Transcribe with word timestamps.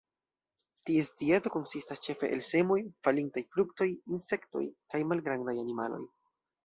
Ties 0.89 1.11
dieto 1.19 1.51
konsistas 1.55 2.01
ĉefe 2.07 2.29
el 2.37 2.41
semoj, 2.47 2.77
falintaj 3.09 3.43
fruktoj, 3.57 3.89
insektoj 4.17 4.67
kaj 4.95 5.03
malgrandaj 5.13 5.57
animaloj. 5.67 6.05